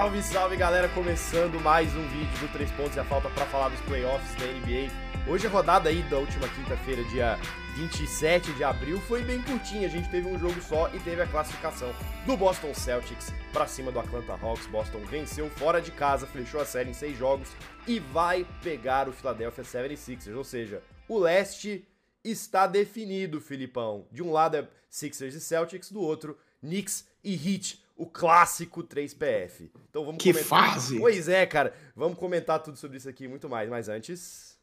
Salve, 0.00 0.22
salve 0.22 0.56
galera! 0.56 0.88
Começando 0.88 1.60
mais 1.60 1.94
um 1.94 2.08
vídeo 2.08 2.38
do 2.38 2.50
3 2.54 2.70
pontos 2.70 2.96
e 2.96 3.00
a 3.00 3.04
falta 3.04 3.28
para 3.28 3.44
falar 3.44 3.68
dos 3.68 3.80
playoffs 3.82 4.34
da 4.36 4.46
NBA. 4.46 4.90
Hoje 5.30 5.46
a 5.46 5.50
rodada 5.50 5.90
aí 5.90 6.02
da 6.04 6.16
última 6.16 6.48
quinta-feira, 6.48 7.04
dia 7.04 7.38
27 7.76 8.50
de 8.54 8.64
abril, 8.64 8.98
foi 9.02 9.22
bem 9.22 9.42
curtinha. 9.42 9.86
A 9.86 9.90
gente 9.90 10.08
teve 10.08 10.26
um 10.26 10.38
jogo 10.38 10.58
só 10.62 10.88
e 10.94 10.98
teve 11.00 11.20
a 11.20 11.26
classificação 11.26 11.92
do 12.24 12.34
Boston 12.34 12.72
Celtics 12.72 13.30
para 13.52 13.66
cima 13.66 13.92
do 13.92 14.00
Atlanta 14.00 14.32
Hawks. 14.32 14.66
Boston 14.68 15.00
venceu 15.00 15.50
fora 15.50 15.82
de 15.82 15.90
casa, 15.90 16.26
fechou 16.26 16.62
a 16.62 16.64
série 16.64 16.88
em 16.88 16.94
seis 16.94 17.18
jogos 17.18 17.50
e 17.86 17.98
vai 17.98 18.46
pegar 18.62 19.06
o 19.06 19.12
Philadelphia 19.12 19.62
76ers. 19.62 20.34
Ou 20.34 20.44
seja, 20.44 20.82
o 21.06 21.18
leste 21.18 21.86
está 22.24 22.66
definido, 22.66 23.38
Filipão. 23.38 24.06
De 24.10 24.22
um 24.22 24.32
lado 24.32 24.56
é 24.56 24.66
Sixers 24.88 25.34
e 25.34 25.40
Celtics, 25.42 25.92
do 25.92 26.00
outro 26.00 26.38
Knicks 26.62 27.06
e 27.22 27.34
Heat 27.34 27.84
o 28.00 28.06
clássico 28.06 28.82
3PF. 28.82 29.68
Então 29.90 30.06
vamos 30.06 30.22
que 30.22 30.32
comentar. 30.32 30.72
fase! 30.72 30.98
Pois 30.98 31.28
é, 31.28 31.44
cara. 31.44 31.74
Vamos 31.94 32.18
comentar 32.18 32.58
tudo 32.62 32.78
sobre 32.78 32.96
isso 32.96 33.06
aqui 33.06 33.24
e 33.24 33.28
muito 33.28 33.46
mais. 33.46 33.68
Mas 33.68 33.90
antes. 33.90 34.58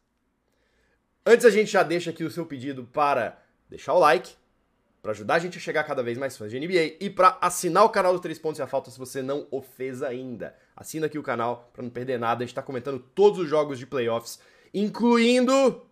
Antes 1.23 1.45
a 1.45 1.51
gente 1.51 1.71
já 1.71 1.83
deixa 1.83 2.09
aqui 2.09 2.23
o 2.23 2.31
seu 2.31 2.47
pedido 2.47 2.83
para 2.85 3.39
deixar 3.69 3.93
o 3.93 3.99
like, 3.99 4.33
para 5.03 5.11
ajudar 5.11 5.35
a 5.35 5.39
gente 5.39 5.59
a 5.59 5.61
chegar 5.61 5.83
cada 5.83 6.01
vez 6.01 6.17
mais 6.17 6.35
fãs 6.35 6.49
de 6.49 6.59
NBA 6.59 6.97
e 6.99 7.11
para 7.11 7.37
assinar 7.39 7.83
o 7.83 7.89
canal 7.89 8.11
do 8.11 8.19
3 8.19 8.39
Pontos 8.39 8.57
e 8.57 8.63
a 8.63 8.67
Falta 8.67 8.89
se 8.89 8.97
você 8.97 9.21
não 9.21 9.45
o 9.51 9.61
fez 9.61 10.01
ainda. 10.01 10.55
Assina 10.75 11.05
aqui 11.05 11.19
o 11.19 11.23
canal 11.23 11.69
para 11.73 11.83
não 11.83 11.91
perder 11.91 12.17
nada. 12.17 12.43
A 12.43 12.47
gente 12.47 12.55
tá 12.55 12.63
comentando 12.63 12.97
todos 12.97 13.37
os 13.37 13.47
jogos 13.47 13.77
de 13.77 13.85
playoffs, 13.85 14.39
incluindo 14.73 15.85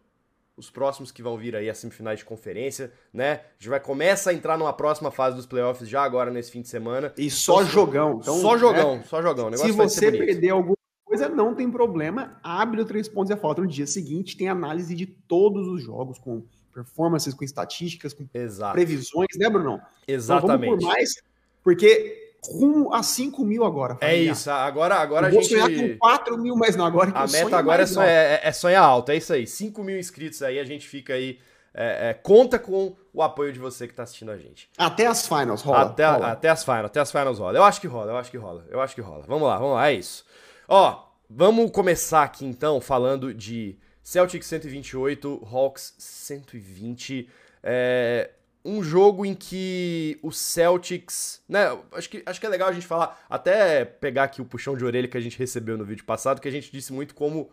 os 0.57 0.69
próximos 0.69 1.11
que 1.11 1.21
vão 1.21 1.37
vir 1.37 1.55
aí, 1.55 1.69
as 1.69 1.77
semifinais 1.77 2.19
de 2.19 2.25
conferência, 2.25 2.91
né? 3.13 3.33
A 3.33 3.39
gente 3.59 3.69
vai 3.69 3.79
começar 3.79 4.31
a 4.31 4.33
entrar 4.33 4.57
numa 4.57 4.71
próxima 4.71 5.11
fase 5.11 5.35
dos 5.35 5.45
playoffs 5.45 5.87
já 5.87 6.01
agora 6.01 6.31
nesse 6.31 6.51
fim 6.51 6.61
de 6.61 6.69
semana. 6.69 7.13
E 7.17 7.29
só 7.29 7.61
então, 7.61 7.71
jogão. 7.71 8.19
Então, 8.21 8.39
só 8.39 8.57
jogão, 8.57 8.97
né? 8.97 9.03
só 9.03 9.21
jogão. 9.21 9.51
Se 9.57 9.71
você 9.71 10.11
perder 10.11 10.51
alguma 10.51 10.77
coisa, 11.03 11.27
não 11.27 11.53
tem 11.53 11.69
problema. 11.69 12.39
Abre 12.41 12.81
o 12.81 12.85
três 12.85 13.07
pontos 13.07 13.29
e 13.29 13.33
a 13.33 13.37
falta 13.37 13.61
no 13.61 13.67
dia 13.67 13.85
seguinte. 13.85 14.37
Tem 14.37 14.47
análise 14.47 14.95
de 14.95 15.05
todos 15.05 15.67
os 15.67 15.83
jogos, 15.83 16.17
com 16.17 16.43
performances, 16.73 17.33
com 17.33 17.43
estatísticas, 17.43 18.13
com 18.13 18.25
Exato. 18.33 18.73
previsões, 18.73 19.35
né, 19.37 19.49
Bruno? 19.49 19.81
Exatamente. 20.07 20.55
Então, 20.57 20.69
vamos 20.69 20.85
por 20.85 20.87
mais, 20.87 21.15
porque 21.63 22.24
rumo 22.47 22.93
a 22.93 23.03
5 23.03 23.43
mil 23.43 23.63
agora. 23.63 23.97
É 24.01 24.15
isso, 24.15 24.49
agora, 24.49 24.95
agora 24.95 25.27
a 25.27 25.31
gente. 25.31 25.47
sonhar 25.47 25.69
com 25.69 25.97
4 25.97 26.37
mil, 26.37 26.55
mas 26.55 26.75
não, 26.75 26.85
agora 26.85 27.11
A 27.13 27.27
meta 27.27 27.57
agora 27.57 27.83
é, 27.83 27.85
sonhar, 27.85 28.09
é, 28.09 28.39
é 28.43 28.51
sonhar 28.51 28.83
alto, 28.83 29.11
é 29.11 29.17
isso 29.17 29.33
aí. 29.33 29.45
5 29.45 29.83
mil 29.83 29.97
inscritos 29.97 30.41
aí, 30.41 30.59
a 30.59 30.63
gente 30.63 30.87
fica 30.87 31.13
aí. 31.13 31.39
É, 31.73 32.09
é, 32.09 32.13
conta 32.13 32.57
com 32.57 32.95
o 33.13 33.21
apoio 33.21 33.51
de 33.51 33.59
você 33.59 33.85
que 33.85 33.93
está 33.93 34.03
assistindo 34.03 34.31
a 34.31 34.37
gente. 34.37 34.69
Até 34.77 35.05
as 35.07 35.27
finals 35.27 35.61
rola. 35.61 35.81
Até, 35.81 36.05
rola. 36.05 36.31
até 36.31 36.49
as 36.49 36.63
finals, 36.63 36.85
até 36.85 36.99
as 37.01 37.11
finals 37.11 37.39
rola. 37.39 37.57
Eu 37.57 37.63
acho 37.63 37.81
que 37.81 37.87
rola, 37.87 38.11
eu 38.11 38.17
acho 38.17 38.31
que 38.31 38.37
rola, 38.37 38.65
eu 38.69 38.81
acho 38.81 38.95
que 38.95 39.01
rola. 39.01 39.25
Vamos 39.27 39.47
lá, 39.47 39.57
vamos 39.57 39.73
lá, 39.73 39.89
é 39.89 39.93
isso. 39.93 40.25
Ó, 40.67 41.03
vamos 41.29 41.69
começar 41.71 42.23
aqui 42.23 42.45
então 42.45 42.79
falando 42.79 43.33
de 43.33 43.77
Celtics 44.01 44.47
128, 44.47 45.47
Hawks 45.51 45.95
120. 45.97 47.27
É, 47.61 48.29
um 48.65 48.83
jogo 48.83 49.25
em 49.25 49.35
que 49.35 50.17
o 50.23 50.31
Celtics, 50.31 51.41
né, 51.47 51.65
acho 51.91 52.09
que, 52.09 52.23
acho 52.25 52.39
que 52.39 52.45
é 52.45 52.49
legal 52.49 52.67
a 52.67 52.73
gente 52.73 52.87
falar, 52.87 53.23
até 53.29 53.85
pegar 53.85 54.23
aqui 54.23 54.41
o 54.41 54.45
puxão 54.45 54.75
de 54.75 54.83
orelha 54.83 55.07
que 55.07 55.15
a 55.15 55.21
gente 55.21 55.37
recebeu 55.37 55.77
no 55.77 55.85
vídeo 55.85 56.03
passado, 56.03 56.41
que 56.41 56.47
a 56.47 56.51
gente 56.51 56.71
disse 56.71 56.91
muito 56.91 57.13
como 57.13 57.51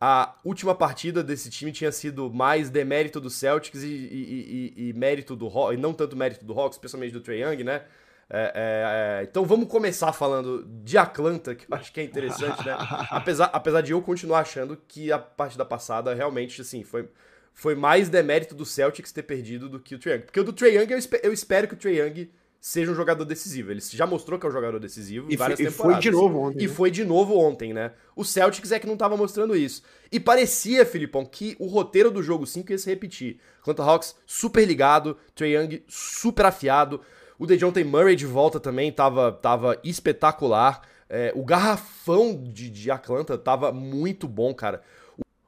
a 0.00 0.36
última 0.44 0.74
partida 0.74 1.24
desse 1.24 1.50
time 1.50 1.72
tinha 1.72 1.90
sido 1.90 2.32
mais 2.32 2.70
demérito 2.70 3.20
do 3.20 3.28
Celtics 3.28 3.82
e, 3.82 3.88
e, 3.88 4.72
e, 4.76 4.88
e 4.88 4.92
mérito 4.92 5.34
do 5.34 5.46
Hawks, 5.46 5.76
e 5.76 5.80
não 5.80 5.92
tanto 5.92 6.16
mérito 6.16 6.44
do 6.44 6.52
Hawks, 6.52 6.76
especialmente 6.76 7.12
do 7.12 7.20
Trae 7.20 7.40
Young, 7.40 7.64
né? 7.64 7.82
É, 8.30 8.38
é, 8.38 9.20
é, 9.20 9.24
então 9.24 9.44
vamos 9.44 9.68
começar 9.68 10.12
falando 10.12 10.64
de 10.82 10.96
Atlanta, 10.96 11.54
que 11.54 11.70
eu 11.70 11.76
acho 11.76 11.92
que 11.92 12.00
é 12.00 12.04
interessante, 12.04 12.64
né? 12.64 12.76
apesar, 13.10 13.50
apesar 13.52 13.80
de 13.80 13.92
eu 13.92 14.00
continuar 14.00 14.40
achando 14.40 14.78
que 14.88 15.12
a 15.12 15.18
partida 15.18 15.64
passada 15.64 16.14
realmente, 16.14 16.60
assim, 16.60 16.82
foi 16.82 17.08
foi 17.54 17.74
mais 17.76 18.08
demérito 18.08 18.54
do 18.54 18.66
Celtics 18.66 19.12
ter 19.12 19.22
perdido 19.22 19.68
do 19.68 19.78
que 19.78 19.94
o 19.94 19.98
Trae 19.98 20.16
Young. 20.16 20.24
Porque 20.24 20.40
o 20.40 20.44
do 20.44 20.52
Trae 20.52 20.76
Young, 20.76 20.90
eu, 20.90 20.98
espero, 20.98 21.24
eu 21.24 21.32
espero 21.32 21.68
que 21.68 21.74
o 21.74 21.76
Trae 21.76 21.98
Young 21.98 22.28
seja 22.60 22.90
um 22.90 22.94
jogador 22.94 23.24
decisivo. 23.24 23.70
Ele 23.70 23.80
já 23.80 24.06
mostrou 24.06 24.38
que 24.38 24.44
é 24.44 24.48
um 24.48 24.52
jogador 24.52 24.80
decisivo 24.80 25.30
e 25.30 25.36
várias 25.36 25.60
foi, 25.60 25.70
temporadas. 25.70 25.98
E 25.98 26.02
foi 26.02 26.10
de 26.10 26.16
novo 26.16 26.38
ontem. 26.38 26.64
E 26.64 26.66
né? 26.66 26.74
foi 26.74 26.90
de 26.90 27.04
novo 27.04 27.38
ontem, 27.38 27.72
né? 27.72 27.92
O 28.16 28.24
Celtics 28.24 28.72
é 28.72 28.78
que 28.78 28.86
não 28.86 28.96
tava 28.96 29.16
mostrando 29.16 29.54
isso. 29.54 29.82
E 30.10 30.18
parecia, 30.18 30.84
Filipão, 30.84 31.24
que 31.24 31.54
o 31.58 31.66
roteiro 31.66 32.10
do 32.10 32.22
jogo 32.22 32.46
5 32.46 32.72
ia 32.72 32.78
se 32.78 32.90
repetir. 32.90 33.38
Atlanta 33.60 33.82
Hawks 33.82 34.16
super 34.26 34.66
ligado, 34.66 35.16
Trae 35.34 35.54
Young 35.54 35.82
super 35.86 36.46
afiado. 36.46 37.00
O 37.38 37.46
DeJounte 37.46 37.84
Murray 37.84 38.16
de 38.16 38.26
volta 38.26 38.58
também 38.58 38.90
tava, 38.90 39.30
tava 39.30 39.78
espetacular. 39.84 40.82
É, 41.08 41.32
o 41.36 41.44
garrafão 41.44 42.34
de, 42.34 42.70
de 42.70 42.90
Atlanta 42.90 43.38
tava 43.38 43.70
muito 43.72 44.26
bom, 44.26 44.52
cara. 44.54 44.82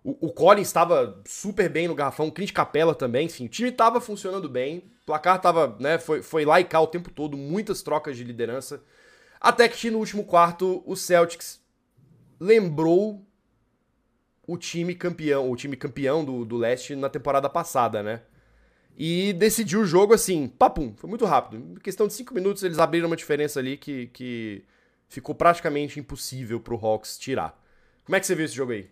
O, 0.07 0.29
o 0.29 0.33
Collins 0.33 0.69
estava 0.69 1.21
super 1.27 1.69
bem 1.69 1.89
no 1.89 1.95
garrafão, 1.95 2.29
o 2.29 2.33
Clint 2.33 2.53
Capella 2.53 2.95
também, 2.95 3.27
enfim, 3.27 3.47
o 3.47 3.49
time 3.49 3.71
estava 3.71 4.01
funcionando 4.01 4.49
bem, 4.49 4.79
o 5.03 5.05
placar 5.05 5.35
estava, 5.35 5.77
né, 5.81 5.99
foi, 5.99 6.23
foi 6.23 6.45
lá 6.45 6.61
e 6.61 6.65
cá 6.65 6.81
o 6.81 6.87
tempo 6.87 7.11
todo, 7.11 7.37
muitas 7.37 7.83
trocas 7.83 8.17
de 8.17 8.23
liderança. 8.23 8.81
Até 9.41 9.69
que 9.69 9.91
no 9.91 9.99
último 9.99 10.23
quarto, 10.23 10.81
o 10.87 10.95
Celtics 10.95 11.61
lembrou 12.39 13.27
o 14.47 14.57
time 14.57 14.95
campeão, 14.95 15.51
o 15.51 15.57
time 15.57 15.77
campeão 15.77 16.25
do, 16.25 16.45
do 16.45 16.57
leste 16.57 16.95
na 16.95 17.09
temporada 17.09 17.51
passada, 17.51 18.01
né? 18.01 18.23
E 18.97 19.33
decidiu 19.33 19.81
o 19.81 19.87
jogo 19.87 20.15
assim, 20.15 20.47
papum, 20.47 20.95
foi 20.97 21.11
muito 21.11 21.25
rápido. 21.25 21.57
Em 21.57 21.75
questão 21.81 22.07
de 22.07 22.13
cinco 22.13 22.33
minutos, 22.33 22.63
eles 22.63 22.79
abriram 22.79 23.09
uma 23.09 23.17
diferença 23.17 23.59
ali 23.59 23.77
que, 23.77 24.07
que 24.13 24.65
ficou 25.09 25.35
praticamente 25.35 25.99
impossível 25.99 26.61
pro 26.61 26.77
Hawks 26.77 27.19
tirar. 27.19 27.61
Como 28.05 28.15
é 28.15 28.21
que 28.21 28.27
você 28.27 28.37
viu 28.37 28.45
esse 28.45 28.55
jogo 28.55 28.71
aí? 28.71 28.89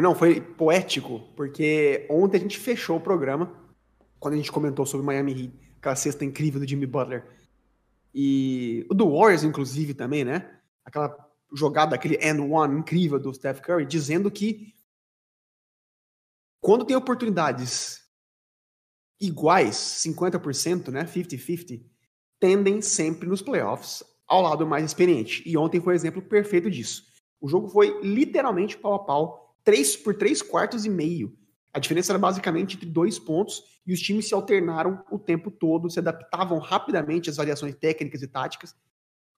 Não, 0.00 0.14
foi 0.14 0.40
poético, 0.40 1.20
porque 1.36 2.06
ontem 2.10 2.38
a 2.38 2.40
gente 2.40 2.58
fechou 2.58 2.96
o 2.96 3.00
programa, 3.00 3.54
quando 4.18 4.34
a 4.34 4.36
gente 4.36 4.50
comentou 4.50 4.84
sobre 4.84 5.06
Miami 5.06 5.32
Heat, 5.32 5.52
aquela 5.78 5.94
cesta 5.94 6.24
incrível 6.24 6.60
do 6.60 6.66
Jimmy 6.66 6.86
Butler. 6.86 7.24
E 8.12 8.86
o 8.90 8.94
do 8.94 9.10
Warriors, 9.10 9.44
inclusive, 9.44 9.94
também, 9.94 10.24
né? 10.24 10.58
Aquela 10.84 11.16
jogada, 11.52 11.94
aquele 11.94 12.16
end 12.16 12.40
one 12.40 12.80
incrível 12.80 13.20
do 13.20 13.32
Steph 13.32 13.60
Curry, 13.60 13.86
dizendo 13.86 14.30
que 14.30 14.74
quando 16.60 16.84
tem 16.84 16.96
oportunidades 16.96 18.00
iguais, 19.20 19.76
50%, 19.76 20.88
né? 20.88 21.04
50-50, 21.04 21.84
tendem 22.40 22.82
sempre 22.82 23.28
nos 23.28 23.42
playoffs 23.42 24.02
ao 24.26 24.42
lado 24.42 24.66
mais 24.66 24.84
experiente. 24.84 25.42
E 25.46 25.56
ontem 25.56 25.80
foi 25.80 25.92
o 25.92 25.96
exemplo 25.96 26.22
perfeito 26.22 26.70
disso. 26.70 27.04
O 27.40 27.48
jogo 27.48 27.68
foi 27.68 28.00
literalmente 28.02 28.76
pau 28.76 28.94
a 28.94 28.98
pau 29.04 29.43
três, 29.64 29.96
por 29.96 30.14
três 30.14 30.42
quartos 30.42 30.84
e 30.84 30.90
meio. 30.90 31.36
A 31.72 31.80
diferença 31.80 32.12
era 32.12 32.18
basicamente 32.18 32.76
entre 32.76 32.88
dois 32.88 33.18
pontos 33.18 33.64
e 33.84 33.92
os 33.92 34.00
times 34.00 34.28
se 34.28 34.34
alternaram 34.34 35.04
o 35.10 35.18
tempo 35.18 35.50
todo, 35.50 35.90
se 35.90 35.98
adaptavam 35.98 36.58
rapidamente 36.58 37.28
às 37.28 37.36
variações 37.36 37.74
técnicas 37.74 38.22
e 38.22 38.28
táticas. 38.28 38.76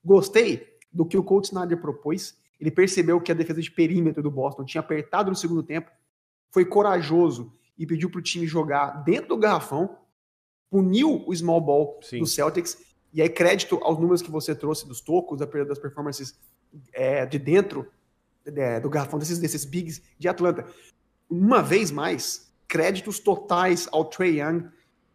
Gostei 0.05 0.77
do 0.93 1.07
que 1.07 1.17
o 1.17 1.25
Coach 1.25 1.47
Snyder 1.47 1.81
propôs. 1.81 2.37
Ele 2.61 2.71
percebeu 2.71 3.21
que 3.21 3.33
a 3.33 3.35
defesa 3.35 3.61
de 3.61 3.71
perímetro 3.71 4.23
do 4.23 4.31
Boston 4.31 4.65
tinha 4.65 4.81
apertado 4.81 5.31
no 5.31 5.37
segundo 5.37 5.63
tempo, 5.63 5.91
foi 6.51 6.65
corajoso 6.65 7.53
e 7.79 7.87
pediu 7.87 8.11
para 8.11 8.19
o 8.19 8.23
time 8.23 8.47
jogar 8.47 9.03
dentro 9.05 9.29
do 9.29 9.37
garrafão, 9.37 9.99
puniu 10.71 11.25
o 11.27 11.35
small 11.35 11.61
ball 11.61 12.01
Sim. 12.03 12.19
do 12.19 12.27
Celtics. 12.27 12.79
E 13.13 13.21
aí, 13.21 13.29
crédito 13.29 13.79
aos 13.83 13.99
números 13.99 14.23
que 14.23 14.31
você 14.31 14.55
trouxe 14.55 14.87
dos 14.87 15.01
tocos, 15.01 15.39
das 15.39 15.79
performances 15.79 16.39
é, 16.93 17.25
de 17.27 17.39
dentro 17.39 17.91
é, 18.55 18.81
do 18.81 18.89
garrafão 18.89 19.19
desses, 19.19 19.39
desses 19.39 19.65
bigs 19.65 20.03
de 20.19 20.29
Atlanta. 20.29 20.67
Uma 21.29 21.63
vez 21.63 21.91
mais, 21.91 22.53
créditos 22.69 23.19
totais 23.19 23.89
ao 23.91 24.05
Trey 24.05 24.41
Young. 24.41 24.69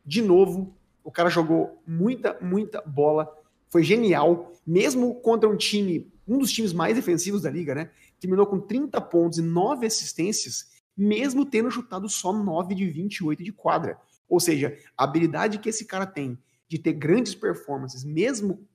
De 0.06 0.22
novo, 0.22 0.76
o 1.04 1.12
cara 1.12 1.30
jogou 1.30 1.82
muita, 1.86 2.38
muita 2.42 2.82
bola. 2.82 3.32
Foi 3.70 3.84
genial, 3.84 4.52
mesmo 4.66 5.16
contra 5.22 5.50
um 5.50 5.56
time, 5.56 6.12
um 6.28 6.38
dos 6.38 6.52
times 6.52 6.74
mais 6.74 6.96
defensivos 6.96 7.44
da 7.44 7.50
liga, 7.50 7.74
né? 7.74 7.90
Terminou 8.20 8.46
com 8.46 8.60
30 8.60 9.00
pontos 9.02 9.40
e 9.40 9.42
9 9.42 9.86
assistências, 9.86 10.72
mesmo 10.96 11.46
tendo 11.46 11.72
chutado 11.72 12.08
só 12.10 12.34
9 12.34 12.76
de 12.76 12.90
28 12.90 13.44
de 13.44 13.52
quadra. 13.52 13.98
Ou 14.28 14.40
seja, 14.40 14.78
a 14.98 15.04
habilidade 15.04 15.60
que 15.60 15.70
esse 15.70 15.86
cara 15.86 16.06
tem 16.06 16.38
de 16.68 16.78
ter 16.78 16.94
grandes 16.94 17.36
performances, 17.36 18.04
mesmo 18.04 18.66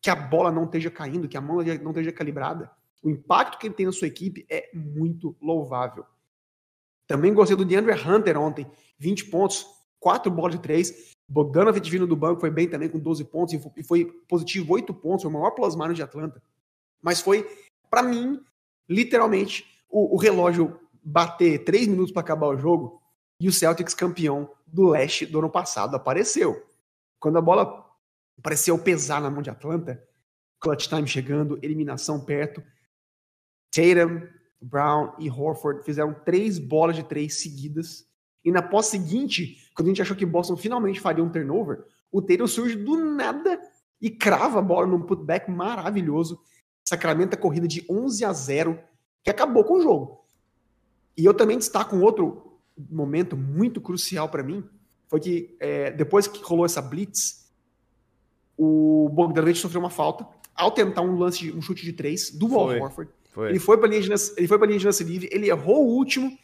que 0.00 0.10
a 0.10 0.16
bola 0.16 0.50
não 0.50 0.64
esteja 0.64 0.90
caindo, 0.90 1.28
que 1.28 1.36
a 1.36 1.40
mão 1.40 1.56
não 1.56 1.90
esteja 1.90 2.12
calibrada, 2.12 2.70
o 3.02 3.10
impacto 3.10 3.58
que 3.58 3.66
ele 3.66 3.74
tem 3.74 3.86
na 3.86 3.92
sua 3.92 4.06
equipe 4.06 4.46
é 4.48 4.70
muito 4.72 5.36
louvável. 5.40 6.06
Também 7.06 7.34
gostei 7.34 7.56
do 7.56 7.64
DeAndre 7.64 7.92
Hunter 7.92 8.38
ontem, 8.38 8.70
20 8.98 9.26
pontos, 9.26 9.66
4 9.98 10.30
bolas 10.30 10.54
de 10.54 10.60
3. 10.60 11.12
Bogdanovich 11.28 11.90
vindo 11.90 12.06
do 12.06 12.16
banco 12.16 12.40
foi 12.40 12.50
bem 12.50 12.68
também 12.68 12.88
com 12.88 12.98
12 12.98 13.24
pontos 13.24 13.54
e 13.76 13.82
foi 13.82 14.04
positivo 14.28 14.74
8 14.74 14.94
pontos, 14.94 15.22
foi 15.22 15.30
o 15.30 15.34
maior 15.34 15.54
minus 15.76 15.96
de 15.96 16.02
Atlanta. 16.02 16.42
Mas 17.00 17.20
foi, 17.20 17.48
para 17.90 18.02
mim, 18.02 18.40
literalmente, 18.88 19.66
o, 19.88 20.14
o, 20.14 20.18
relógio 20.18 20.78
bater 21.02 21.64
3 21.64 21.88
minutos 21.88 22.12
para 22.12 22.20
acabar 22.22 22.46
o 22.48 22.56
jogo 22.56 23.02
e 23.40 23.48
o 23.48 23.52
Celtics 23.52 23.94
campeão 23.94 24.50
do 24.66 24.88
leste 24.88 25.26
do 25.26 25.38
ano 25.38 25.50
passado 25.50 25.96
apareceu. 25.96 26.64
Quando 27.18 27.38
a 27.38 27.42
bola 27.42 27.84
pareceu 28.42 28.78
pesar 28.78 29.20
na 29.20 29.30
mão 29.30 29.42
de 29.42 29.50
Atlanta, 29.50 30.02
clutch 30.60 30.86
time 30.88 31.06
chegando, 31.06 31.58
eliminação 31.62 32.24
perto. 32.24 32.62
Tatum, 33.72 34.26
Brown 34.60 35.12
e 35.18 35.28
Horford 35.30 35.84
fizeram 35.84 36.14
três 36.24 36.58
bolas 36.58 36.94
de 36.94 37.02
três 37.02 37.40
seguidas. 37.40 38.06
E 38.44 38.52
na 38.52 38.62
pós 38.62 38.86
seguinte, 38.86 39.70
quando 39.74 39.86
a 39.86 39.90
gente 39.90 40.02
achou 40.02 40.16
que 40.16 40.26
Boston 40.26 40.56
finalmente 40.56 41.00
faria 41.00 41.24
um 41.24 41.30
turnover, 41.30 41.84
o 42.10 42.20
Tatum 42.20 42.46
surge 42.46 42.76
do 42.76 42.96
nada 42.96 43.60
e 44.00 44.10
crava 44.10 44.58
a 44.58 44.62
bola 44.62 44.86
num 44.86 45.00
putback 45.00 45.50
maravilhoso. 45.50 46.40
Sacramento 46.84 47.34
a 47.34 47.36
corrida 47.36 47.66
de 47.66 47.84
11 47.88 48.24
a 48.24 48.32
0, 48.32 48.78
que 49.22 49.30
acabou 49.30 49.64
com 49.64 49.78
o 49.78 49.80
jogo. 49.80 50.24
E 51.16 51.24
eu 51.24 51.32
também 51.32 51.58
destaco 51.58 51.96
um 51.96 52.02
outro 52.02 52.58
momento 52.90 53.36
muito 53.36 53.80
crucial 53.80 54.28
para 54.28 54.42
mim, 54.42 54.64
foi 55.08 55.20
que 55.20 55.56
é, 55.60 55.90
depois 55.90 56.26
que 56.26 56.42
rolou 56.42 56.64
essa 56.64 56.80
blitz, 56.80 57.52
o 58.56 59.08
Bogdanovich 59.12 59.60
sofreu 59.60 59.80
uma 59.80 59.90
falta 59.90 60.26
ao 60.54 60.70
tentar 60.70 61.02
um 61.02 61.16
lance, 61.16 61.52
um 61.52 61.60
chute 61.60 61.84
de 61.84 61.92
três 61.92 62.30
do 62.30 62.48
Wal 62.48 62.82
Horford. 62.82 63.10
Foi. 63.32 63.48
Ele 63.48 63.58
foi 63.58 63.78
para 63.78 63.88
linha 63.88 64.00
de 64.00 64.10
ele 64.36 64.46
foi 64.46 64.66
linha 64.66 64.78
de 64.78 64.86
lance 64.86 65.02
livre, 65.02 65.28
ele 65.32 65.48
errou 65.48 65.86
o 65.86 65.88
último. 65.88 66.36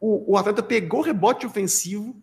O, 0.00 0.32
o 0.32 0.36
atleta 0.36 0.62
pegou 0.62 1.00
o 1.00 1.02
rebote 1.02 1.46
ofensivo, 1.46 2.14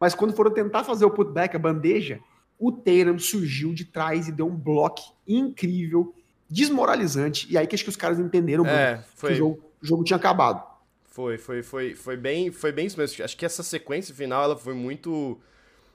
mas 0.00 0.14
quando 0.14 0.34
foram 0.34 0.50
tentar 0.50 0.84
fazer 0.84 1.04
o 1.04 1.10
putback, 1.10 1.54
a 1.54 1.58
bandeja, 1.58 2.20
o 2.58 2.72
Tatum 2.72 3.18
surgiu 3.18 3.72
de 3.72 3.84
trás 3.84 4.26
e 4.28 4.32
deu 4.32 4.46
um 4.46 4.56
bloco 4.56 5.14
incrível, 5.26 6.14
desmoralizante. 6.50 7.46
E 7.50 7.56
aí 7.56 7.66
que 7.66 7.74
acho 7.74 7.84
que 7.84 7.90
os 7.90 7.96
caras 7.96 8.18
entenderam 8.18 8.66
é, 8.66 9.04
foi... 9.14 9.30
que 9.30 9.34
o 9.34 9.38
jogo, 9.38 9.64
o 9.82 9.86
jogo 9.86 10.04
tinha 10.04 10.16
acabado. 10.16 10.66
Foi, 11.04 11.38
foi, 11.38 11.62
foi, 11.62 11.94
foi 11.94 12.16
bem, 12.16 12.50
foi 12.50 12.72
bem 12.72 12.86
isso 12.86 12.98
mesmo. 12.98 13.24
Acho 13.24 13.36
que 13.36 13.46
essa 13.46 13.62
sequência 13.62 14.14
final 14.14 14.42
ela 14.44 14.56
foi 14.56 14.74
muito 14.74 15.38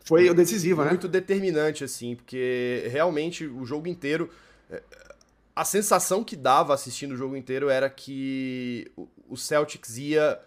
foi 0.03 0.33
decisiva, 0.33 0.77
muito 0.77 0.85
né? 0.85 0.91
Muito 0.91 1.07
determinante 1.07 1.83
assim, 1.83 2.15
porque 2.15 2.87
realmente 2.89 3.45
o 3.45 3.65
jogo 3.65 3.87
inteiro 3.87 4.29
é, 4.69 4.81
a 5.55 5.65
sensação 5.65 6.23
que 6.23 6.35
dava 6.35 6.73
assistindo 6.73 7.13
o 7.13 7.17
jogo 7.17 7.35
inteiro 7.35 7.69
era 7.69 7.89
que 7.89 8.91
o 9.27 9.35
Celtics 9.35 9.97
ia 9.97 10.39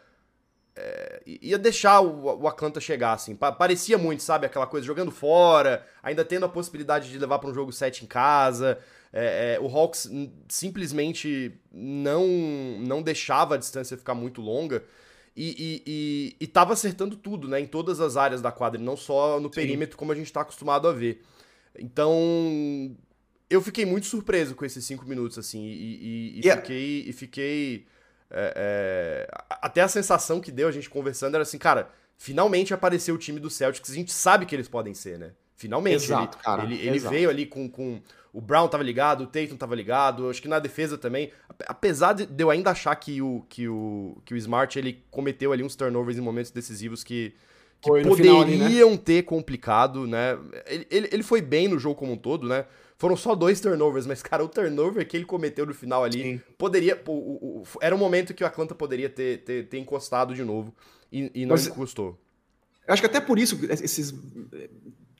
é, 0.76 1.22
ia 1.24 1.58
deixar 1.58 2.00
o, 2.00 2.42
o 2.42 2.48
Atlanta 2.48 2.80
chegar, 2.80 3.12
assim. 3.12 3.36
parecia 3.36 3.96
muito, 3.96 4.22
sabe? 4.22 4.46
Aquela 4.46 4.66
coisa 4.66 4.86
jogando 4.86 5.10
fora, 5.10 5.86
ainda 6.02 6.24
tendo 6.24 6.46
a 6.46 6.48
possibilidade 6.48 7.10
de 7.10 7.18
levar 7.18 7.38
para 7.38 7.50
um 7.50 7.54
jogo 7.54 7.72
7 7.72 8.04
em 8.04 8.08
casa. 8.08 8.78
É, 9.12 9.54
é, 9.54 9.60
o 9.60 9.68
Hawks 9.68 10.10
simplesmente 10.48 11.54
não, 11.72 12.26
não 12.80 13.02
deixava 13.02 13.54
a 13.54 13.58
distância 13.58 13.96
ficar 13.96 14.14
muito 14.14 14.40
longa. 14.40 14.82
E, 15.36 15.50
e, 15.58 15.82
e, 15.86 16.36
e 16.40 16.46
tava 16.46 16.72
acertando 16.72 17.16
tudo, 17.16 17.48
né? 17.48 17.60
Em 17.60 17.66
todas 17.66 18.00
as 18.00 18.16
áreas 18.16 18.42
da 18.42 18.50
quadra, 18.50 18.80
não 18.80 18.96
só 18.96 19.38
no 19.38 19.48
Sim. 19.48 19.54
perímetro, 19.54 19.96
como 19.96 20.10
a 20.10 20.14
gente 20.14 20.26
está 20.26 20.40
acostumado 20.40 20.88
a 20.88 20.92
ver. 20.92 21.22
Então, 21.76 22.96
eu 23.48 23.60
fiquei 23.60 23.84
muito 23.84 24.06
surpreso 24.06 24.54
com 24.54 24.64
esses 24.64 24.84
cinco 24.84 25.06
minutos, 25.06 25.38
assim, 25.38 25.64
e, 25.64 25.72
e, 25.72 26.38
e 26.38 26.40
yeah. 26.40 26.60
fiquei. 26.60 27.04
E 27.06 27.12
fiquei 27.12 27.86
é, 28.30 28.52
é, 28.56 29.44
até 29.48 29.80
a 29.80 29.88
sensação 29.88 30.40
que 30.40 30.50
deu 30.50 30.66
a 30.66 30.72
gente 30.72 30.90
conversando 30.90 31.34
era 31.34 31.42
assim, 31.42 31.58
cara, 31.58 31.90
finalmente 32.16 32.74
apareceu 32.74 33.14
o 33.14 33.18
time 33.18 33.38
do 33.38 33.50
Celtics, 33.50 33.90
a 33.90 33.94
gente 33.94 34.12
sabe 34.12 34.46
que 34.46 34.54
eles 34.54 34.68
podem 34.68 34.94
ser, 34.94 35.18
né? 35.18 35.32
Finalmente. 35.56 36.04
Exato, 36.04 36.36
ele, 36.36 36.44
cara. 36.44 36.64
Ele, 36.64 36.74
ele 36.86 36.98
veio 36.98 37.30
ali 37.30 37.46
com, 37.46 37.68
com. 37.68 38.00
O 38.32 38.40
Brown 38.40 38.66
tava 38.66 38.82
ligado, 38.82 39.22
o 39.22 39.26
Tatum 39.28 39.56
tava 39.56 39.76
ligado, 39.76 40.28
acho 40.28 40.42
que 40.42 40.48
na 40.48 40.58
defesa 40.58 40.98
também. 40.98 41.30
Apesar 41.66 42.12
de 42.12 42.28
eu 42.36 42.50
ainda 42.50 42.72
achar 42.72 42.94
que 42.96 43.22
o, 43.22 43.46
que 43.48 43.68
o, 43.68 44.20
que 44.24 44.34
o 44.34 44.36
Smart 44.36 44.76
ele 44.76 45.04
cometeu 45.10 45.52
ali 45.52 45.62
uns 45.62 45.76
turnovers 45.76 46.18
em 46.18 46.20
momentos 46.20 46.50
decisivos 46.50 47.04
que, 47.04 47.32
que 47.80 47.88
poderiam 48.02 48.42
ali, 48.42 48.84
né? 48.84 48.96
ter 48.96 49.22
complicado, 49.22 50.08
né? 50.08 50.36
Ele, 50.66 50.86
ele, 50.90 51.08
ele 51.12 51.22
foi 51.22 51.40
bem 51.40 51.68
no 51.68 51.78
jogo 51.78 51.94
como 51.94 52.12
um 52.12 52.16
todo, 52.16 52.48
né? 52.48 52.66
Foram 52.96 53.16
só 53.16 53.34
dois 53.34 53.60
turnovers, 53.60 54.06
mas, 54.06 54.22
cara, 54.22 54.44
o 54.44 54.48
turnover 54.48 55.06
que 55.06 55.16
ele 55.16 55.24
cometeu 55.24 55.66
no 55.66 55.74
final 55.74 56.04
ali 56.04 56.22
Sim. 56.22 56.40
poderia. 56.56 57.00
O, 57.06 57.12
o, 57.12 57.60
o, 57.60 57.64
era 57.80 57.94
um 57.94 57.98
momento 57.98 58.32
que 58.32 58.44
o 58.44 58.46
Atlanta 58.46 58.74
poderia 58.74 59.10
ter, 59.10 59.42
ter, 59.44 59.68
ter 59.68 59.78
encostado 59.78 60.34
de 60.34 60.44
novo 60.44 60.72
e, 61.10 61.30
e 61.34 61.46
não 61.46 61.54
mas, 61.54 61.66
encostou. 61.66 62.18
Eu 62.86 62.92
acho 62.92 63.02
que 63.02 63.06
até 63.06 63.20
por 63.20 63.38
isso, 63.38 63.58
esses. 63.68 64.14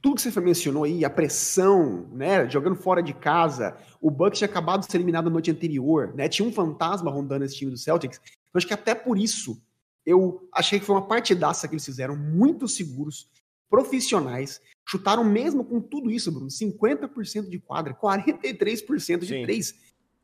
Tudo 0.00 0.17
que 0.17 0.23
você 0.23 0.41
mencionou 0.41 0.85
aí, 0.85 1.05
a 1.05 1.11
pressão, 1.11 2.06
né? 2.12 2.49
Jogando 2.49 2.76
fora 2.76 3.03
de 3.03 3.15
casa, 3.15 3.76
o 4.00 4.11
Bucks 4.11 4.38
tinha 4.38 4.49
acabado 4.49 4.81
de 4.81 4.93
ser 4.93 4.99
eliminado 4.99 5.25
na 5.25 5.31
noite 5.31 5.50
anterior, 5.50 6.12
né? 6.15 6.29
Tinha 6.29 6.47
um 6.47 6.53
fantasma 6.53 7.11
rondando 7.11 7.44
esse 7.44 7.56
time 7.56 7.71
do 7.71 7.79
Celtics. 7.79 8.21
Eu 8.26 8.59
acho 8.59 8.67
que 8.67 8.75
até 8.75 8.94
por 8.94 9.19
isso 9.19 9.61
eu 10.05 10.47
achei 10.53 10.79
que 10.79 10.85
foi 10.85 10.94
uma 10.94 11.06
partidaça 11.06 11.67
que 11.67 11.75
eles 11.75 11.85
fizeram, 11.85 12.15
muito 12.15 12.69
seguros, 12.69 13.29
profissionais, 13.75 14.61
chutaram 14.87 15.25
mesmo 15.25 15.65
com 15.65 15.81
tudo 15.81 16.09
isso, 16.09 16.31
Bruno, 16.31 16.47
50% 16.47 17.49
de 17.49 17.59
quadra, 17.59 17.93
43% 17.93 19.19
de 19.19 19.26
Sim. 19.26 19.43
três. 19.43 19.75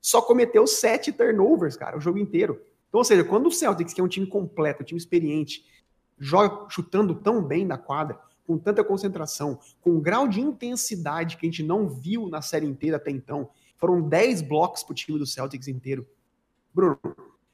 Só 0.00 0.22
cometeu 0.22 0.68
sete 0.68 1.10
turnovers, 1.10 1.76
cara, 1.76 1.98
o 1.98 2.00
jogo 2.00 2.16
inteiro. 2.16 2.62
Então, 2.88 2.98
ou 2.98 3.04
seja, 3.04 3.24
quando 3.24 3.48
o 3.48 3.50
Celtics, 3.50 3.92
que 3.92 4.00
é 4.00 4.04
um 4.04 4.08
time 4.08 4.24
completo, 4.24 4.84
um 4.84 4.86
time 4.86 5.00
experiente, 5.00 5.64
joga 6.16 6.68
chutando 6.70 7.12
tão 7.12 7.42
bem 7.42 7.64
na 7.64 7.76
quadra, 7.76 8.20
com 8.46 8.56
tanta 8.56 8.84
concentração, 8.84 9.58
com 9.80 9.94
um 9.94 10.00
grau 10.00 10.28
de 10.28 10.40
intensidade 10.40 11.36
que 11.36 11.44
a 11.44 11.50
gente 11.50 11.64
não 11.64 11.88
viu 11.88 12.28
na 12.28 12.40
série 12.40 12.66
inteira 12.66 12.98
até 12.98 13.10
então, 13.10 13.50
foram 13.78 14.00
10 14.00 14.42
blocos 14.42 14.84
pro 14.84 14.94
time 14.94 15.18
do 15.18 15.26
Celtics 15.26 15.66
inteiro. 15.66 16.06
Bruno, 16.72 17.00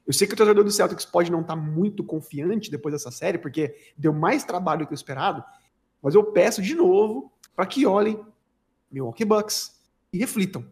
eu 0.05 0.13
sei 0.13 0.27
que 0.27 0.35
o 0.35 0.37
torcedor 0.37 0.63
do 0.63 0.71
Celtics 0.71 1.05
pode 1.05 1.31
não 1.31 1.41
estar 1.41 1.55
tá 1.55 1.61
muito 1.61 2.03
confiante 2.03 2.69
depois 2.69 2.93
dessa 2.93 3.09
série, 3.09 3.39
porque 3.39 3.75
deu 3.97 4.13
mais 4.13 4.43
trabalho 4.43 4.81
do 4.81 4.87
que 4.87 4.93
o 4.93 4.95
esperado, 4.95 5.43
mas 6.01 6.15
eu 6.15 6.23
peço 6.23 6.61
de 6.61 6.75
novo 6.75 7.31
para 7.55 7.65
que 7.65 7.85
olhem 7.85 8.19
Milwaukee 8.91 9.25
Bucks 9.25 9.79
e 10.11 10.17
reflitam, 10.17 10.65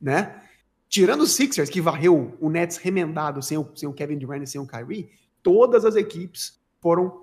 né? 0.00 0.42
Tirando 0.88 1.22
o 1.22 1.26
Sixers, 1.26 1.70
que 1.70 1.80
varreu 1.80 2.36
o 2.38 2.50
Nets 2.50 2.76
remendado 2.76 3.42
sem 3.42 3.56
o, 3.56 3.70
sem 3.74 3.88
o 3.88 3.94
Kevin 3.94 4.18
Durant 4.18 4.42
e 4.42 4.46
sem 4.46 4.60
o 4.60 4.66
Kyrie, 4.66 5.08
todas 5.42 5.84
as 5.84 5.96
equipes 5.96 6.60
foram. 6.80 7.22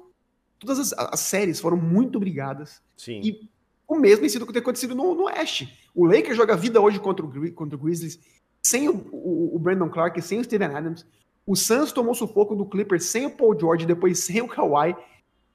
Todas 0.57 0.79
as, 0.79 0.93
as 0.93 1.19
séries 1.19 1.59
foram 1.59 1.77
muito 1.77 2.19
brigadas. 2.19 2.81
Sim. 2.97 3.21
E 3.23 3.49
o 3.87 3.95
mesmo 3.95 4.21
tem 4.21 4.29
sido 4.29 4.45
que 4.45 4.51
tem 4.51 4.61
acontecido 4.61 4.93
no, 4.93 5.15
no 5.15 5.23
Oeste. 5.25 5.73
O 5.95 6.05
Lakers 6.05 6.35
joga 6.35 6.57
vida 6.57 6.81
hoje 6.81 6.99
contra 6.99 7.25
o, 7.25 7.53
contra 7.53 7.75
o 7.75 7.79
Grizzlies, 7.79 8.19
sem 8.61 8.89
o, 8.89 9.07
o, 9.11 9.55
o 9.55 9.59
Brandon 9.59 9.89
Clark, 9.89 10.21
sem 10.21 10.39
o 10.39 10.43
Steven 10.43 10.75
Adams. 10.75 11.05
O 11.45 11.55
Suns 11.55 11.91
tomou 11.91 12.13
sufoco 12.13 12.55
do 12.55 12.65
Clippers 12.65 13.05
sem 13.05 13.25
o 13.25 13.31
Paul 13.31 13.57
George, 13.59 13.85
depois 13.85 14.19
sem 14.19 14.41
o 14.41 14.47
Kawhi. 14.47 14.95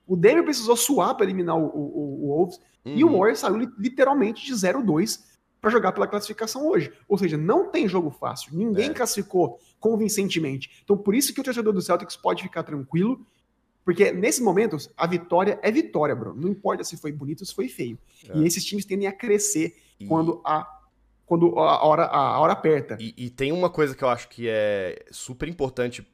O 0.06 0.16
Denver 0.16 0.44
precisou 0.44 0.76
suar 0.76 1.14
para 1.14 1.24
eliminar 1.24 1.56
o, 1.56 1.66
o, 1.66 2.24
o 2.24 2.28
Wolves. 2.28 2.60
Uhum. 2.84 2.94
E 2.94 3.04
o 3.04 3.08
uhum. 3.08 3.18
Warriors 3.18 3.38
saiu 3.38 3.56
literalmente 3.78 4.44
de 4.44 4.52
0-2 4.52 5.20
para 5.60 5.70
jogar 5.70 5.92
pela 5.92 6.06
classificação 6.06 6.66
hoje. 6.66 6.92
Ou 7.08 7.16
seja, 7.16 7.38
não 7.38 7.70
tem 7.70 7.88
jogo 7.88 8.10
fácil. 8.10 8.54
Ninguém 8.54 8.90
é. 8.90 8.94
classificou 8.94 9.58
convincentemente. 9.80 10.82
Então, 10.84 10.96
por 10.96 11.14
isso 11.14 11.32
que 11.32 11.40
o 11.40 11.44
torcedor 11.44 11.72
do 11.72 11.80
Celtics 11.80 12.16
pode 12.16 12.42
ficar 12.42 12.62
tranquilo. 12.62 13.26
Porque 13.82 14.12
nesse 14.12 14.42
momento, 14.42 14.76
a 14.96 15.06
vitória 15.06 15.58
é 15.62 15.70
vitória, 15.70 16.14
bro. 16.14 16.34
Não 16.34 16.48
importa 16.48 16.84
se 16.84 16.96
foi 16.96 17.12
bonito 17.12 17.40
ou 17.40 17.46
se 17.46 17.54
foi 17.54 17.68
feio. 17.68 17.98
É. 18.28 18.38
E 18.38 18.46
esses 18.46 18.64
times 18.64 18.84
tendem 18.84 19.06
a 19.06 19.12
crescer 19.12 19.76
e... 19.98 20.06
quando 20.06 20.40
a 20.44 20.70
quando 21.26 21.58
a 21.58 21.82
hora, 21.86 22.04
a 22.04 22.38
hora 22.38 22.52
aperta. 22.52 22.98
E, 23.00 23.14
e, 23.16 23.30
tem 23.30 23.50
uma 23.50 23.70
coisa 23.70 23.96
que 23.96 24.04
eu 24.04 24.08
acho 24.10 24.28
que 24.28 24.46
é 24.46 25.06
super 25.10 25.48
importante 25.48 26.06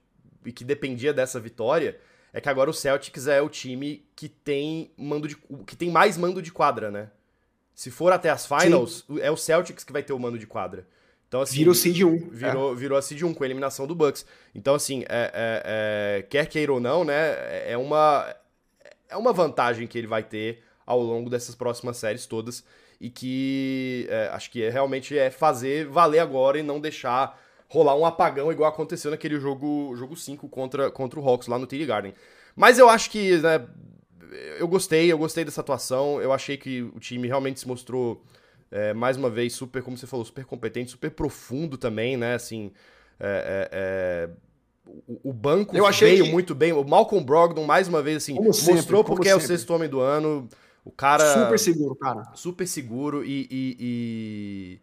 e 0.47 0.53
que 0.53 0.65
dependia 0.65 1.13
dessa 1.13 1.41
vitória, 1.41 1.99
é 2.33 2.41
que 2.41 2.49
agora 2.49 2.71
o 2.71 2.75
Celtics 2.75 3.27
é 3.27 3.41
o 3.43 3.49
time 3.49 4.05
que 4.15 4.29
tem 4.29 4.91
mando 4.97 5.27
de 5.27 5.37
que 5.67 5.77
tem 5.77 5.91
mais 5.91 6.17
mando 6.17 6.41
de 6.41 6.53
quadra, 6.53 6.91
né? 6.91 7.11
Se 7.75 7.91
for 7.91 8.13
até 8.13 8.31
as 8.31 8.47
finals, 8.47 9.05
Sim. 9.07 9.21
é 9.21 9.31
o 9.31 9.37
Celtics 9.37 9.85
que 9.85 9.93
vai 9.93 10.03
ter 10.03 10.13
o 10.13 10.19
mando 10.19 10.39
de 10.39 10.47
quadra. 10.47 10.87
Então, 11.31 11.41
assim, 11.41 11.59
virou 11.59 11.75
Seed 11.75 12.03
1. 12.03 12.31
Virou, 12.31 12.73
é. 12.73 12.75
virou 12.75 12.99
a 12.99 13.03
Seed 13.03 13.23
1 13.23 13.33
com 13.33 13.45
a 13.45 13.47
eliminação 13.47 13.87
do 13.87 13.95
Bucks. 13.95 14.27
Então, 14.53 14.75
assim, 14.75 15.05
é, 15.09 15.31
é, 15.33 15.63
é, 16.19 16.23
quer 16.23 16.47
queira 16.47 16.73
ou 16.73 16.81
não, 16.81 17.05
né? 17.05 17.71
É 17.71 17.77
uma, 17.79 18.35
é 19.09 19.17
uma 19.17 19.33
vantagem 19.33 19.87
que 19.87 19.97
ele 19.97 20.09
vai 20.09 20.25
ter 20.25 20.63
ao 20.85 21.01
longo 21.01 21.31
dessas 21.31 21.55
próximas 21.55 21.99
séries 21.99 22.27
todas. 22.27 22.65
E 23.01 23.09
que 23.09 24.09
é, 24.11 24.29
acho 24.33 24.51
que 24.51 24.61
é, 24.63 24.71
realmente 24.71 25.17
é 25.17 25.31
fazer 25.31 25.87
valer 25.87 26.19
agora 26.19 26.59
e 26.59 26.65
não 26.65 26.81
deixar 26.81 27.41
rolar 27.71 27.95
um 27.95 28.05
apagão 28.05 28.51
igual 28.51 28.69
aconteceu 28.69 29.13
naquele 29.13 29.39
jogo 29.39 29.95
jogo 29.97 30.17
5 30.17 30.49
contra, 30.49 30.91
contra 30.91 31.19
o 31.19 31.27
Hawks 31.27 31.47
lá 31.47 31.59
no 31.59 31.67
TD 31.67 31.87
Garden. 31.87 32.15
Mas 32.57 32.79
eu 32.79 32.89
acho 32.89 33.09
que, 33.11 33.39
né, 33.39 33.65
eu 34.59 34.67
gostei, 34.67 35.11
eu 35.11 35.17
gostei 35.17 35.45
dessa 35.45 35.61
atuação, 35.61 36.21
eu 36.21 36.33
achei 36.33 36.57
que 36.57 36.83
o 36.83 36.99
time 36.99 37.29
realmente 37.29 37.61
se 37.61 37.69
mostrou, 37.69 38.23
é, 38.73 38.93
mais 38.93 39.17
uma 39.17 39.31
vez, 39.31 39.53
super, 39.53 39.83
como 39.83 39.97
você 39.97 40.07
falou, 40.07 40.27
super 40.27 40.45
competente, 40.45 40.91
super 40.91 41.13
profundo 41.13 41.79
também, 41.79 42.17
né, 42.17 42.35
assim, 42.35 42.73
é, 43.21 43.69
é, 43.73 44.29
é 44.29 44.31
o, 45.07 45.31
o, 45.31 45.33
banco 45.33 45.77
eu 45.77 45.87
achei 45.87 46.11
veio 46.11 46.25
que... 46.25 46.33
muito 46.33 46.53
bem, 46.53 46.73
o 46.73 46.83
Malcolm 46.83 47.25
Brogdon, 47.25 47.65
mais 47.65 47.87
uma 47.87 48.03
vez, 48.03 48.17
assim, 48.17 48.35
como 48.35 48.49
mostrou 48.49 48.77
sempre, 48.77 49.05
porque 49.05 49.29
é 49.29 49.37
o 49.37 49.41
sexto 49.41 49.73
homem 49.73 49.89
do 49.89 50.01
ano, 50.01 50.49
o 50.85 50.91
cara... 50.91 51.45
Super 51.45 51.59
seguro, 51.59 51.95
cara. 51.95 52.33
Super 52.35 52.67
seguro 52.67 53.25
e... 53.25 53.47
e, 53.49 53.77
e 53.79 54.81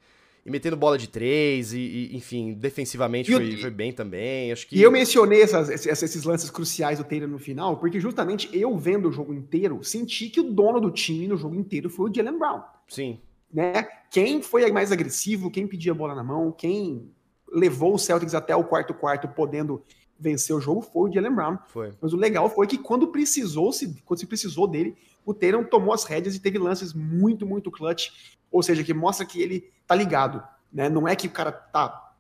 e 0.48 0.50
metendo 0.50 0.78
bola 0.78 0.98
de 0.98 1.10
três, 1.10 1.74
e, 1.74 1.78
e 1.78 2.16
enfim, 2.16 2.54
defensivamente 2.54 3.30
foi, 3.30 3.58
foi, 3.58 3.70
bem 3.70 3.92
também. 3.92 4.50
Acho 4.50 4.66
que... 4.66 4.78
E 4.78 4.82
eu 4.82 4.90
mencionei 4.90 5.42
essas, 5.42 5.86
esses 5.86 6.24
lances 6.24 6.50
cruciais 6.50 7.00
do 7.00 7.04
Taylor 7.04 7.28
no 7.28 7.38
final, 7.38 7.76
porque 7.76 8.00
justamente 8.00 8.50
eu 8.58 8.78
vendo 8.78 9.10
o 9.10 9.12
jogo 9.12 9.34
inteiro, 9.34 9.84
senti 9.84 10.30
que 10.30 10.40
o 10.40 10.50
dono 10.50 10.80
do 10.80 10.90
time 10.90 11.28
no 11.28 11.36
jogo 11.36 11.54
inteiro 11.54 11.90
foi 11.90 12.10
o 12.10 12.14
Jalen 12.14 12.40
Brown. 12.40 12.62
Sim. 12.88 13.20
né? 13.54 13.86
Quem 14.10 14.42
foi 14.42 14.72
mais 14.72 14.90
agressivo, 14.90 15.52
quem 15.52 15.68
pedia 15.68 15.92
a 15.92 15.96
bola 15.96 16.16
na 16.16 16.24
mão, 16.24 16.50
quem 16.50 17.12
levou 17.52 17.96
o 17.96 18.00
Celtics 18.00 18.34
até 18.34 18.56
o 18.56 18.64
quarto 18.64 18.94
quarto 18.94 19.28
podendo 19.28 19.84
vencer 20.18 20.56
o 20.56 20.62
jogo 20.62 20.82
foi 20.82 21.10
o 21.10 21.14
Jalen 21.14 21.36
Brown. 21.36 21.58
Foi. 21.68 21.92
Mas 22.00 22.14
o 22.14 22.16
legal 22.18 22.50
foi 22.50 22.68
que 22.68 22.78
quando 22.78 23.10
precisou, 23.10 23.74
se, 23.74 24.02
quando 24.06 24.22
se 24.22 24.26
precisou 24.26 24.66
dele, 24.66 24.96
o 25.28 25.34
Tatum 25.34 25.66
tomou 25.66 25.94
as 25.94 26.06
rédeas 26.06 26.36
e 26.36 26.40
teve 26.40 26.58
lances 26.58 26.94
muito, 26.94 27.46
muito 27.46 27.70
clutch. 27.70 28.12
Ou 28.50 28.64
seja, 28.64 28.82
que 28.82 28.94
mostra 28.94 29.26
que 29.26 29.42
ele 29.42 29.70
tá 29.86 29.94
ligado. 29.94 30.42
Né? 30.72 30.88
Não 30.88 31.06
é 31.06 31.18
que 31.18 31.28
o 31.28 31.32
cara 31.32 31.52
tá, 31.52 32.14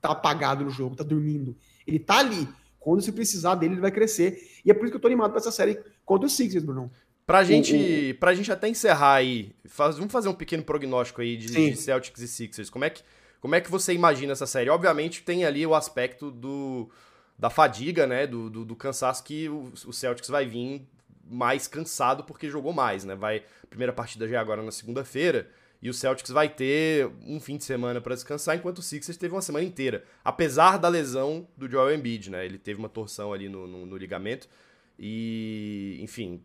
tá 0.00 0.10
apagado 0.10 0.64
no 0.64 0.70
jogo, 0.70 0.96
tá 0.96 1.04
dormindo. 1.04 1.56
Ele 1.86 2.00
tá 2.00 2.18
ali. 2.18 2.48
Quando 2.80 3.00
se 3.00 3.12
precisar 3.12 3.54
dele, 3.54 3.74
ele 3.74 3.80
vai 3.80 3.92
crescer. 3.92 4.42
E 4.64 4.72
é 4.72 4.74
por 4.74 4.82
isso 4.82 4.90
que 4.90 4.96
eu 4.96 5.00
tô 5.00 5.06
animado 5.06 5.30
pra 5.30 5.38
essa 5.38 5.52
série 5.52 5.78
contra 6.04 6.26
o 6.26 6.30
Sixers, 6.30 6.64
Bruno. 6.64 6.90
Pra 7.24 7.44
gente, 7.44 8.10
o, 8.10 8.18
pra 8.18 8.34
gente 8.34 8.50
até 8.50 8.68
encerrar 8.68 9.14
aí, 9.14 9.54
faz, 9.64 9.96
vamos 9.96 10.12
fazer 10.12 10.28
um 10.28 10.34
pequeno 10.34 10.64
prognóstico 10.64 11.20
aí 11.20 11.36
de, 11.36 11.46
de, 11.46 11.76
Celtics 11.76 12.20
e 12.20 12.26
Sixers. 12.26 12.68
Como 12.68 12.84
é, 12.84 12.90
que, 12.90 13.02
como 13.40 13.54
é 13.54 13.60
que 13.60 13.70
você 13.70 13.92
imagina 13.92 14.32
essa 14.32 14.46
série? 14.46 14.68
Obviamente 14.68 15.22
tem 15.22 15.44
ali 15.44 15.64
o 15.64 15.76
aspecto 15.76 16.32
do, 16.32 16.90
da 17.38 17.48
fadiga, 17.48 18.04
né? 18.04 18.26
Do, 18.26 18.50
do, 18.50 18.64
do 18.64 18.74
cansaço 18.74 19.22
que 19.22 19.48
o, 19.48 19.72
o, 19.86 19.92
Celtics 19.92 20.28
vai 20.28 20.44
vir 20.44 20.84
mais 21.24 21.66
cansado 21.66 22.24
porque 22.24 22.48
jogou 22.48 22.72
mais, 22.72 23.04
né? 23.04 23.14
Vai, 23.14 23.44
a 23.62 23.66
primeira 23.66 23.92
partida 23.92 24.28
já 24.28 24.36
é 24.36 24.40
agora 24.40 24.62
na 24.62 24.72
segunda-feira. 24.72 25.48
E 25.80 25.90
o 25.90 25.94
Celtics 25.94 26.30
vai 26.30 26.48
ter 26.48 27.10
um 27.26 27.40
fim 27.40 27.56
de 27.56 27.64
semana 27.64 28.00
para 28.00 28.14
descansar, 28.14 28.56
enquanto 28.56 28.78
o 28.78 28.82
Sixers 28.82 29.18
teve 29.18 29.34
uma 29.34 29.42
semana 29.42 29.64
inteira. 29.64 30.04
Apesar 30.24 30.78
da 30.78 30.88
lesão 30.88 31.48
do 31.56 31.68
Joel 31.68 31.96
Embiid, 31.96 32.30
né? 32.30 32.44
Ele 32.44 32.56
teve 32.56 32.78
uma 32.78 32.88
torção 32.88 33.32
ali 33.32 33.48
no, 33.48 33.66
no, 33.66 33.84
no 33.84 33.96
ligamento. 33.96 34.48
E, 34.96 35.98
enfim, 36.00 36.40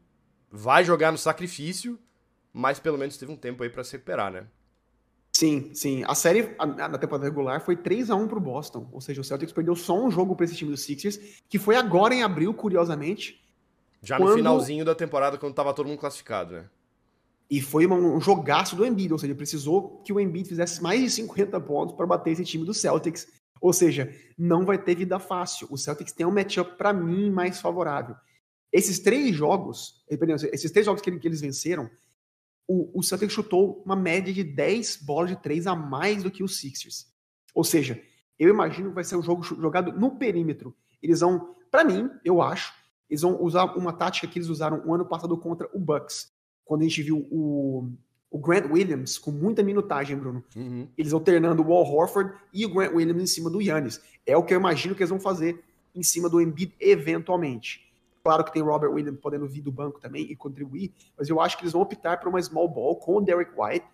vai 0.52 0.84
jogar 0.84 1.12
no 1.12 1.18
sacrifício, 1.20 2.00
mas 2.52 2.80
pelo 2.80 2.98
menos 2.98 3.16
teve 3.18 3.32
um 3.32 3.36
tempo 3.36 3.62
aí 3.62 3.70
para 3.70 3.84
se 3.84 3.92
recuperar, 3.92 4.32
né? 4.32 4.48
Sim, 5.38 5.70
sim. 5.72 6.04
A 6.08 6.16
série 6.16 6.56
na 6.58 6.98
temporada 6.98 7.26
regular 7.26 7.64
foi 7.64 7.76
3 7.76 8.10
a 8.10 8.16
1 8.16 8.28
pro 8.28 8.40
Boston, 8.40 8.90
ou 8.92 9.00
seja, 9.00 9.22
o 9.22 9.24
Celtics 9.24 9.54
perdeu 9.54 9.76
só 9.76 10.04
um 10.04 10.10
jogo 10.10 10.36
para 10.36 10.46
esse 10.46 10.56
time 10.56 10.72
do 10.72 10.78
Sixers, 10.78 11.44
que 11.48 11.60
foi 11.60 11.76
agora 11.76 12.16
em 12.16 12.24
abril, 12.24 12.56
curiosamente. 12.56 13.40
Já 14.08 14.16
quando... 14.16 14.30
no 14.30 14.36
finalzinho 14.38 14.86
da 14.86 14.96
temporada, 14.96 15.38
quando 15.38 15.54
tava 15.54 15.74
todo 15.74 15.88
mundo 15.88 16.00
classificado, 16.00 16.54
né? 16.54 16.70
E 17.50 17.62
foi 17.62 17.86
um 17.86 18.22
jogaço 18.22 18.74
do 18.76 18.86
Embiid, 18.86 19.12
ou 19.12 19.20
seja, 19.20 19.36
precisou 19.36 20.02
que 20.02 20.14
o 20.14 20.20
Embiid 20.20 20.48
fizesse 20.48 20.82
mais 20.82 21.02
de 21.02 21.10
50 21.10 21.60
pontos 21.62 21.96
para 21.96 22.06
bater 22.06 22.32
esse 22.32 22.46
time 22.46 22.64
do 22.64 22.74
Celtics. 22.74 23.28
Ou 23.60 23.74
seja, 23.74 24.14
não 24.38 24.66
vai 24.66 24.78
ter 24.78 24.96
vida 24.96 25.20
fácil. 25.20 25.68
O 25.70 25.78
Celtics 25.78 26.14
tem 26.14 26.26
um 26.26 26.32
matchup 26.32 26.78
para 26.78 26.94
mim 26.94 27.30
mais 27.30 27.60
favorável. 27.60 28.16
Esses 28.72 29.00
três 29.00 29.36
jogos, 29.36 30.06
eh, 30.10 30.18
esses 30.54 30.72
três 30.72 30.86
jogos 30.86 31.02
que, 31.02 31.10
eles 31.10 31.42
venceram, 31.42 31.90
o, 32.66 33.00
o 33.00 33.04
Celtics 33.04 33.34
chutou 33.34 33.82
uma 33.86 33.96
média 33.96 34.34
de 34.34 34.44
10 34.44 34.98
bolas 35.04 35.30
de 35.30 35.42
3 35.42 35.68
a 35.68 35.76
mais 35.76 36.24
do 36.24 36.32
que 36.32 36.44
os 36.44 36.58
Sixers. 36.60 37.08
Ou 37.54 37.64
seja, 37.64 38.02
eu 38.40 38.50
imagino 38.50 38.90
que 38.90 38.96
vai 38.96 39.04
ser 39.04 39.18
um 39.18 39.24
jogo 39.24 39.44
jogado 39.44 39.92
no 39.92 40.18
perímetro. 40.18 40.76
Eles 41.02 41.22
vão, 41.22 41.56
para 41.72 41.84
mim, 41.84 42.10
eu 42.24 42.42
acho, 42.42 42.74
eles 43.10 43.22
vão 43.22 43.42
usar 43.42 43.66
uma 43.78 43.94
tática 43.94 44.28
que 44.28 44.38
eles 44.38 44.50
usaram 44.50 44.82
o 44.86 44.94
ano 44.94 45.06
passado 45.06 45.38
contra 45.38 45.70
o 45.74 45.80
Bucks 45.80 46.32
quando 46.66 46.82
a 46.82 46.84
gente 46.84 47.02
viu 47.02 47.26
o, 47.32 47.90
o 48.30 48.38
Grant 48.38 48.70
Williams 48.70 49.18
com 49.18 49.32
muita 49.32 49.64
minutagem, 49.64 50.18
Bruno. 50.18 50.44
Uhum. 50.56 50.88
Eles 50.98 51.14
alternando 51.14 51.64
o 51.64 51.68
Wall 51.68 51.86
Horford 51.86 52.34
e 52.54 52.66
o 52.66 52.74
Grant 52.74 52.94
Williams 52.94 53.24
em 53.24 53.28
cima 53.28 53.50
do 53.50 53.62
Yannis. 53.62 54.02
É 54.26 54.36
o 54.36 54.44
que 54.44 54.54
eu 54.54 54.60
imagino 54.60 54.94
que 54.94 55.02
eles 55.02 55.10
vão 55.10 55.20
fazer 55.20 55.64
em 55.96 56.04
cima 56.04 56.30
do 56.30 56.42
Embiid 56.42 56.76
eventualmente. 56.80 57.88
Claro 58.22 58.44
que 58.44 58.52
tem 58.52 58.62
Robert 58.62 58.92
Williams 58.92 59.20
podendo 59.22 59.48
vir 59.48 59.62
do 59.62 59.72
banco 59.72 60.02
também 60.02 60.30
e 60.30 60.36
contribuir, 60.36 60.94
mas 61.18 61.30
eu 61.30 61.40
acho 61.40 61.56
que 61.58 61.64
eles 61.64 61.72
vão 61.72 61.82
optar 61.82 62.20
por 62.20 62.28
uma 62.28 62.42
small 62.42 62.68
ball 62.68 62.98
com 62.98 63.16
o 63.16 63.22
Derek 63.22 63.52
White, 63.58 63.86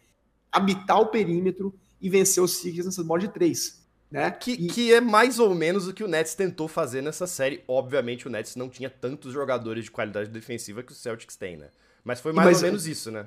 habitar 0.51 0.99
o 0.99 1.05
perímetro 1.05 1.71
e 2.01 2.09
vencer 2.09 2.43
os 2.43 2.57
Sixers 2.57 2.87
nessas 2.87 3.05
bolas 3.05 3.23
de 3.23 3.29
três. 3.29 3.82
Né? 4.13 4.29
Que, 4.29 4.51
e... 4.51 4.67
que 4.67 4.93
é 4.93 5.01
mais 5.01 5.39
ou 5.39 5.55
menos 5.55 5.87
o 5.87 5.93
que 5.93 6.03
o 6.03 6.07
Nets 6.07 6.35
tentou 6.35 6.67
fazer 6.67 7.01
nessa 7.01 7.25
série. 7.25 7.63
Obviamente, 7.67 8.27
o 8.27 8.29
Nets 8.29 8.55
não 8.55 8.69
tinha 8.69 8.87
tantos 8.87 9.33
jogadores 9.33 9.85
de 9.85 9.89
qualidade 9.89 10.29
defensiva 10.29 10.83
que 10.83 10.91
o 10.91 10.95
Celtics 10.95 11.35
tem, 11.35 11.57
né? 11.57 11.69
Mas 12.03 12.21
foi 12.21 12.31
mais 12.31 12.45
Mas, 12.49 12.57
ou 12.57 12.63
menos 12.65 12.85
isso, 12.85 13.09
né? 13.09 13.25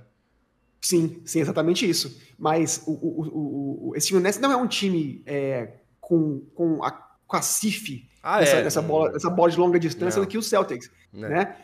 Sim, 0.81 1.21
sim, 1.25 1.41
exatamente 1.41 1.91
isso. 1.91 2.21
Mas 2.39 2.85
o, 2.87 2.93
o, 2.93 3.89
o, 3.89 3.97
esse 3.97 4.07
time 4.07 4.21
Nets 4.21 4.39
não 4.39 4.53
é 4.53 4.57
um 4.57 4.69
time 4.69 5.25
é, 5.27 5.73
com, 6.01 6.39
com, 6.55 6.85
a, 6.85 6.93
com 7.27 7.37
a 7.37 7.43
CIF, 7.43 8.09
ah, 8.23 8.41
essa, 8.41 8.57
é? 8.59 8.61
essa, 8.61 8.81
bola, 8.81 9.17
essa 9.17 9.29
bola 9.29 9.51
de 9.51 9.59
longa 9.59 9.81
distância, 9.81 10.21
do 10.21 10.27
que 10.29 10.39
o 10.39 10.43
Celtics. 10.43 10.89
Não. 11.13 11.29
né? 11.29 11.57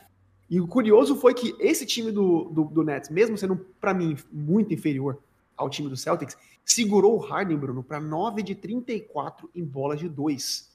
E 0.51 0.61
o 0.61 0.67
curioso 0.67 1.15
foi 1.15 1.33
que 1.33 1.55
esse 1.61 1.87
time 1.87 2.11
do, 2.11 2.51
do, 2.51 2.65
do 2.65 2.83
Nets, 2.83 3.09
mesmo 3.09 3.39
sendo, 3.39 3.55
para 3.81 3.95
mim, 3.95 4.17
muito 4.33 4.75
inferior 4.75 5.23
ao 5.57 5.71
time 5.71 5.89
do 5.89 5.97
Celtics, 5.97 6.37
segurou 6.65 7.17
o 7.17 7.19
Harden, 7.19 7.57
Bruno, 7.57 7.83
para 7.83 8.01
9 8.01 8.43
de 8.43 8.55
34 8.55 9.51
em 9.55 9.65
bolas 9.65 9.99
de 9.99 10.09
2. 10.09 10.71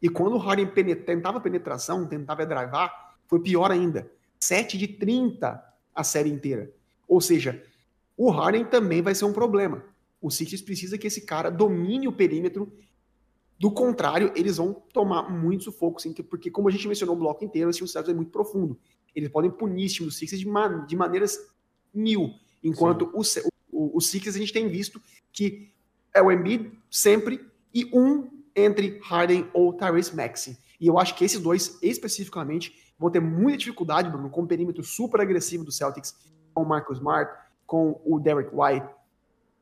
E 0.00 0.08
quando 0.08 0.34
o 0.34 0.38
Harden 0.38 0.66
penet 0.66 1.04
tentava 1.04 1.40
penetração, 1.40 2.06
tentava 2.06 2.44
drivar, 2.44 3.16
foi 3.28 3.40
pior 3.40 3.70
ainda. 3.70 4.10
7 4.40 4.76
de 4.76 4.88
30 4.88 5.62
a 5.94 6.04
série 6.04 6.30
inteira. 6.30 6.72
Ou 7.06 7.20
seja, 7.20 7.62
o 8.16 8.30
Harden 8.30 8.64
também 8.64 9.00
vai 9.00 9.14
ser 9.14 9.24
um 9.24 9.32
problema. 9.32 9.84
O 10.20 10.30
Sixers 10.30 10.62
precisa 10.62 10.98
que 10.98 11.06
esse 11.06 11.22
cara 11.22 11.50
domine 11.50 12.08
o 12.08 12.12
perímetro. 12.12 12.72
Do 13.58 13.70
contrário, 13.70 14.32
eles 14.34 14.56
vão 14.56 14.74
tomar 14.92 15.30
muito 15.30 15.64
sufoco, 15.64 16.00
sim, 16.00 16.12
porque 16.12 16.50
como 16.50 16.68
a 16.68 16.70
gente 16.70 16.88
mencionou 16.88 17.14
o 17.14 17.18
bloco 17.18 17.44
inteiro, 17.44 17.70
assim, 17.70 17.84
o 17.84 17.88
Celtics 17.88 18.12
é 18.12 18.16
muito 18.16 18.30
profundo. 18.30 18.78
Eles 19.14 19.28
podem 19.28 19.50
punir 19.50 19.86
esse 19.86 19.96
time 19.96 20.08
do 20.08 20.12
Sixers 20.12 20.40
de, 20.40 20.48
man 20.48 20.84
de 20.86 20.96
maneiras 20.96 21.38
mil. 21.92 22.34
Enquanto 22.62 23.10
o, 23.14 23.22
o, 23.82 23.96
o 23.96 24.00
Sixers 24.00 24.36
a 24.36 24.38
gente 24.38 24.52
tem 24.52 24.68
visto 24.68 25.00
que 25.32 25.72
é 26.14 26.22
o 26.22 26.30
Embiid 26.30 26.72
sempre 26.90 27.40
e 27.74 27.86
um 27.92 28.28
entre 28.54 29.00
Harden 29.02 29.48
ou 29.52 29.72
Tyrese 29.72 30.14
Maxey. 30.14 30.56
E 30.80 30.86
eu 30.86 30.98
acho 30.98 31.14
que 31.14 31.24
esses 31.24 31.40
dois, 31.40 31.78
especificamente, 31.82 32.76
vão 32.98 33.10
ter 33.10 33.20
muita 33.20 33.58
dificuldade, 33.58 34.10
Bruno, 34.10 34.28
com 34.28 34.42
o 34.42 34.46
perímetro 34.46 34.82
super 34.82 35.20
agressivo 35.20 35.64
do 35.64 35.72
Celtics, 35.72 36.14
com 36.52 36.62
o 36.62 36.68
Marcus 36.68 36.98
Smart, 36.98 37.32
com 37.66 38.00
o 38.04 38.20
Derek 38.20 38.50
White, 38.52 38.86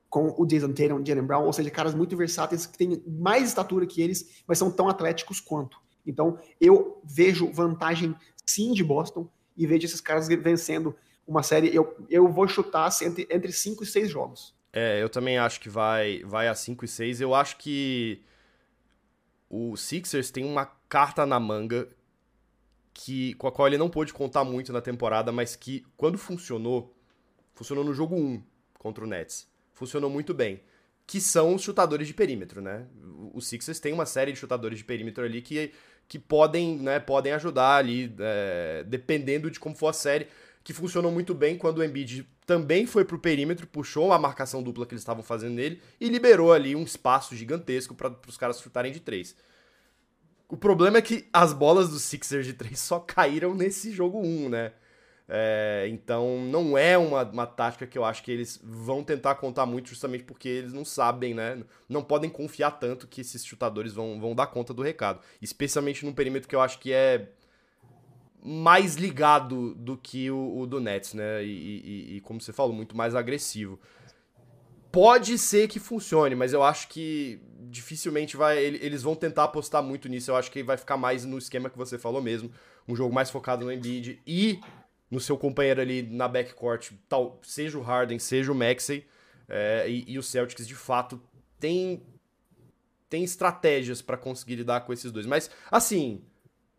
com 0.08 0.34
o 0.36 0.44
Jason 0.44 0.72
Tatum, 0.72 1.04
Jalen 1.04 1.24
Brown, 1.24 1.44
ou 1.44 1.52
seja, 1.52 1.70
caras 1.70 1.94
muito 1.94 2.16
versáteis 2.16 2.66
que 2.66 2.76
têm 2.76 3.02
mais 3.06 3.48
estatura 3.48 3.86
que 3.86 4.02
eles, 4.02 4.42
mas 4.46 4.58
são 4.58 4.70
tão 4.70 4.88
atléticos 4.88 5.40
quanto. 5.40 5.80
Então, 6.04 6.38
eu 6.60 7.00
vejo 7.04 7.52
vantagem 7.52 8.16
sim 8.44 8.72
de 8.72 8.82
Boston 8.82 9.28
e 9.56 9.66
vejo 9.66 9.86
esses 9.86 10.00
caras 10.00 10.26
vencendo 10.26 10.96
uma 11.26 11.42
série. 11.42 11.74
Eu, 11.74 11.96
eu 12.08 12.28
vou 12.28 12.46
chutar 12.48 12.90
entre, 13.02 13.26
entre 13.30 13.52
5 13.52 13.82
e 13.82 13.86
6 13.86 14.10
jogos. 14.10 14.54
É, 14.72 15.02
eu 15.02 15.08
também 15.08 15.38
acho 15.38 15.60
que 15.60 15.68
vai, 15.68 16.22
vai 16.24 16.48
a 16.48 16.54
5 16.54 16.84
e 16.84 16.88
6. 16.88 17.20
Eu 17.20 17.34
acho 17.34 17.56
que 17.56 18.22
o 19.48 19.76
Sixers 19.76 20.30
tem 20.30 20.44
uma 20.44 20.66
carta 20.88 21.26
na 21.26 21.40
manga 21.40 21.88
que 22.92 23.34
com 23.34 23.46
a 23.46 23.52
qual 23.52 23.66
ele 23.66 23.78
não 23.78 23.88
pôde 23.88 24.12
contar 24.12 24.44
muito 24.44 24.72
na 24.72 24.80
temporada, 24.80 25.32
mas 25.32 25.56
que 25.56 25.84
quando 25.96 26.18
funcionou, 26.18 26.94
funcionou 27.54 27.84
no 27.84 27.94
jogo 27.94 28.14
1 28.14 28.42
contra 28.78 29.04
o 29.04 29.06
Nets. 29.06 29.48
Funcionou 29.72 30.10
muito 30.10 30.34
bem. 30.34 30.60
Que 31.06 31.20
são 31.20 31.54
os 31.54 31.62
chutadores 31.62 32.06
de 32.06 32.14
perímetro, 32.14 32.60
né? 32.60 32.86
Os 33.34 33.48
Sixers 33.48 33.80
tem 33.80 33.92
uma 33.92 34.06
série 34.06 34.32
de 34.32 34.38
chutadores 34.38 34.78
de 34.78 34.84
perímetro 34.84 35.24
ali 35.24 35.42
que, 35.42 35.72
que 36.06 36.18
podem, 36.18 36.78
né, 36.78 37.00
podem 37.00 37.32
ajudar 37.32 37.76
ali, 37.76 38.14
é, 38.20 38.84
dependendo 38.86 39.50
de 39.50 39.58
como 39.58 39.74
for 39.74 39.88
a 39.88 39.92
série, 39.92 40.28
que 40.70 40.74
funcionou 40.74 41.10
muito 41.10 41.34
bem 41.34 41.58
quando 41.58 41.78
o 41.78 41.84
Embiid 41.84 42.24
também 42.46 42.86
foi 42.86 43.04
pro 43.04 43.18
perímetro, 43.18 43.66
puxou 43.66 44.12
a 44.12 44.18
marcação 44.20 44.62
dupla 44.62 44.86
que 44.86 44.94
eles 44.94 45.02
estavam 45.02 45.22
fazendo 45.22 45.54
nele 45.54 45.82
e 46.00 46.08
liberou 46.08 46.52
ali 46.52 46.76
um 46.76 46.84
espaço 46.84 47.34
gigantesco 47.34 47.92
para 47.92 48.14
os 48.28 48.36
caras 48.36 48.60
chutarem 48.60 48.92
de 48.92 49.00
três. 49.00 49.34
O 50.48 50.56
problema 50.56 50.98
é 50.98 51.02
que 51.02 51.28
as 51.32 51.52
bolas 51.52 51.88
do 51.88 51.98
Sixers 51.98 52.46
de 52.46 52.52
3 52.52 52.78
só 52.78 53.00
caíram 53.00 53.52
nesse 53.52 53.90
jogo 53.90 54.20
1, 54.20 54.48
né? 54.48 54.72
É, 55.28 55.86
então 55.88 56.44
não 56.44 56.76
é 56.78 56.96
uma, 56.98 57.22
uma 57.22 57.46
tática 57.46 57.86
que 57.86 57.96
eu 57.96 58.04
acho 58.04 58.22
que 58.22 58.32
eles 58.32 58.60
vão 58.62 59.02
tentar 59.02 59.36
contar 59.36 59.64
muito, 59.66 59.88
justamente 59.88 60.24
porque 60.24 60.48
eles 60.48 60.72
não 60.72 60.84
sabem, 60.84 61.34
né? 61.34 61.62
Não 61.88 62.02
podem 62.02 62.30
confiar 62.30 62.72
tanto 62.72 63.08
que 63.08 63.20
esses 63.20 63.44
chutadores 63.44 63.92
vão, 63.92 64.20
vão 64.20 64.36
dar 64.36 64.48
conta 64.48 64.72
do 64.72 64.82
recado. 64.82 65.20
Especialmente 65.42 66.04
num 66.04 66.12
perímetro 66.12 66.48
que 66.48 66.54
eu 66.54 66.60
acho 66.60 66.78
que 66.78 66.92
é 66.92 67.28
mais 68.42 68.94
ligado 68.94 69.74
do 69.74 69.96
que 69.96 70.30
o, 70.30 70.60
o 70.60 70.66
do 70.66 70.80
Nets, 70.80 71.14
né? 71.14 71.44
E, 71.44 71.48
e, 71.48 72.16
e, 72.16 72.20
como 72.20 72.40
você 72.40 72.52
falou, 72.52 72.72
muito 72.72 72.96
mais 72.96 73.14
agressivo. 73.14 73.78
Pode 74.90 75.38
ser 75.38 75.68
que 75.68 75.78
funcione, 75.78 76.34
mas 76.34 76.52
eu 76.52 76.62
acho 76.62 76.88
que 76.88 77.40
dificilmente 77.68 78.36
vai. 78.36 78.58
Eles 78.58 79.02
vão 79.02 79.14
tentar 79.14 79.44
apostar 79.44 79.82
muito 79.82 80.08
nisso. 80.08 80.30
Eu 80.30 80.36
acho 80.36 80.50
que 80.50 80.62
vai 80.62 80.76
ficar 80.76 80.96
mais 80.96 81.24
no 81.24 81.38
esquema 81.38 81.70
que 81.70 81.78
você 81.78 81.98
falou 81.98 82.20
mesmo. 82.20 82.50
Um 82.88 82.96
jogo 82.96 83.14
mais 83.14 83.30
focado 83.30 83.64
no 83.64 83.72
Embiid 83.72 84.20
e 84.26 84.58
no 85.10 85.20
seu 85.20 85.36
companheiro 85.36 85.80
ali 85.80 86.02
na 86.02 86.26
backcourt, 86.28 86.92
tal, 87.08 87.40
seja 87.42 87.78
o 87.78 87.82
Harden, 87.82 88.18
seja 88.18 88.50
o 88.50 88.54
Maxey. 88.54 89.06
É, 89.48 89.88
e, 89.88 90.04
e 90.12 90.18
o 90.18 90.22
Celtics, 90.22 90.66
de 90.66 90.76
fato, 90.76 91.20
tem, 91.58 92.02
tem 93.08 93.24
estratégias 93.24 94.00
para 94.00 94.16
conseguir 94.16 94.56
lidar 94.56 94.80
com 94.82 94.92
esses 94.92 95.10
dois. 95.10 95.26
Mas, 95.26 95.50
assim, 95.70 96.22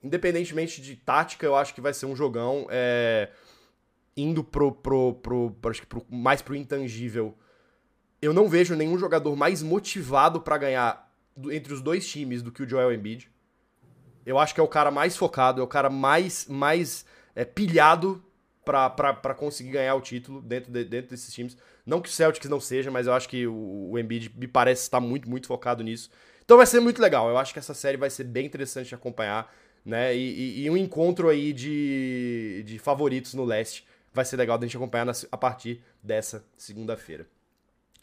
independentemente 0.04 0.82
de 0.82 0.96
tática, 0.96 1.46
eu 1.46 1.56
acho 1.56 1.74
que 1.74 1.82
vai 1.82 1.94
ser 1.94 2.06
um 2.06 2.16
jogão. 2.16 2.68
É, 2.70 3.30
indo 4.16 4.44
pro, 4.44 4.72
pro, 4.72 5.14
pro, 5.16 5.52
pro 5.52 5.72
acho 5.72 5.82
que 5.82 5.88
pro, 5.88 6.06
mais 6.10 6.42
pro 6.42 6.56
intangível, 6.56 7.38
eu 8.22 8.34
não 8.34 8.48
vejo 8.48 8.76
nenhum 8.76 8.98
jogador 8.98 9.36
mais 9.36 9.64
motivado 9.64 10.42
para 10.42 10.58
ganhar 10.58 11.12
do, 11.36 11.52
entre 11.52 11.74
os 11.74 11.82
dois 11.82 12.08
times 12.08 12.42
do 12.42 12.52
que 12.52 12.64
o 12.64 12.70
Joel 12.70 12.94
Embiid. 12.94 13.32
Eu 14.26 14.38
acho 14.38 14.54
que 14.54 14.60
é 14.60 14.64
o 14.64 14.68
cara 14.68 14.92
mais 14.92 15.18
focado, 15.18 15.62
é 15.62 15.64
o 15.64 15.68
cara 15.68 15.90
mais, 15.90 16.46
mais 16.48 17.06
é, 17.36 17.44
pilhado 17.44 18.24
para 18.64 19.34
conseguir 19.34 19.72
ganhar 19.72 19.96
o 19.96 20.02
título 20.02 20.42
dentro, 20.42 20.72
de, 20.72 20.84
dentro 20.84 21.10
desses 21.10 21.34
times. 21.34 21.58
Não 21.86 22.00
que 22.00 22.08
o 22.08 22.12
Celtics 22.12 22.50
não 22.50 22.60
seja, 22.60 22.92
mas 22.92 23.08
eu 23.08 23.14
acho 23.14 23.28
que 23.28 23.48
o, 23.48 23.90
o 23.92 24.00
Embiid 24.00 24.32
me 24.38 24.48
parece 24.48 24.84
estar 24.84 25.00
muito, 25.00 25.28
muito 25.28 25.48
focado 25.48 25.84
nisso. 25.84 26.12
Então 26.46 26.58
vai 26.58 26.68
ser 26.68 26.80
muito 26.80 27.02
legal. 27.02 27.28
Eu 27.30 27.38
acho 27.38 27.54
que 27.54 27.60
essa 27.60 27.74
série 27.74 27.98
vai 27.98 28.10
ser 28.10 28.26
bem 28.26 28.46
interessante 28.46 28.90
de 28.90 28.96
acompanhar, 28.96 29.52
né? 29.86 30.16
E, 30.16 30.20
e, 30.20 30.64
e 30.64 30.70
um 30.70 30.78
encontro 30.78 31.30
aí 31.30 31.54
de, 31.54 32.64
de 32.66 32.80
favoritos 32.80 33.34
no 33.34 33.46
leste 33.46 33.86
vai 34.14 34.26
ser 34.26 34.38
legal 34.38 34.58
da 34.58 34.66
gente 34.66 34.78
acompanhar 34.78 35.06
na, 35.06 35.14
a 35.32 35.38
partir 35.38 35.82
dessa 36.04 36.44
segunda-feira. 36.58 37.26